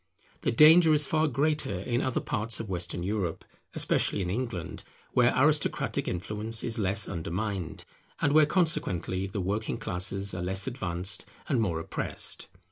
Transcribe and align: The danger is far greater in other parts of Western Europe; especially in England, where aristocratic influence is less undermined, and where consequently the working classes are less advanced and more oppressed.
The 0.41 0.51
danger 0.51 0.93
is 0.95 1.05
far 1.05 1.27
greater 1.27 1.77
in 1.79 2.01
other 2.01 2.21
parts 2.21 2.59
of 2.59 2.67
Western 2.67 3.03
Europe; 3.03 3.45
especially 3.75 4.23
in 4.23 4.31
England, 4.31 4.83
where 5.11 5.31
aristocratic 5.37 6.07
influence 6.07 6.63
is 6.63 6.79
less 6.79 7.07
undermined, 7.07 7.85
and 8.19 8.33
where 8.33 8.47
consequently 8.47 9.27
the 9.27 9.41
working 9.41 9.77
classes 9.77 10.33
are 10.33 10.41
less 10.41 10.65
advanced 10.65 11.27
and 11.47 11.61
more 11.61 11.79
oppressed. 11.79 12.47